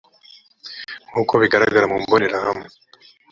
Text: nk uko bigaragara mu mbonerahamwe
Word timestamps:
nk 1.09 1.15
uko 1.21 1.33
bigaragara 1.41 1.85
mu 1.91 1.97
mbonerahamwe 2.03 2.67